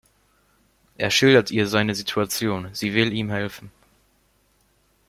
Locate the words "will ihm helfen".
2.95-3.69